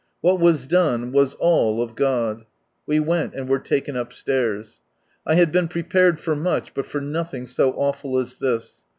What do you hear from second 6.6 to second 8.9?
but for nothing so awful as this.